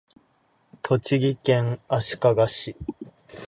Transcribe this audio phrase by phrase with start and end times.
[0.81, 2.75] 栃木県足利市